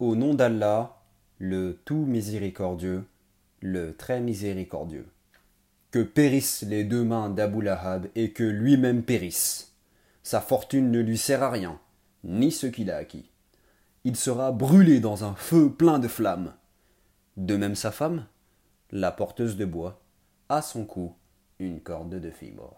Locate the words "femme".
17.90-18.26